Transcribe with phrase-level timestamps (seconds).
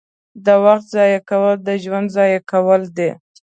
[0.45, 3.11] •د وخت ضایع کول د ژوند ضایع کول دي.